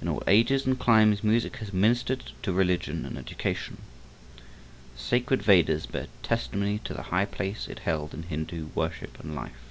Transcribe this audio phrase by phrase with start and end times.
[0.00, 3.82] In all ages and climes music has ministered to religion and education.
[4.96, 9.34] The sacred Vedas bear testimony to the high place it held in Hindu worship and
[9.34, 9.68] life.